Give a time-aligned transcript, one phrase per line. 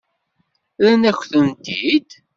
[0.83, 2.09] Rran-akent-tent-id?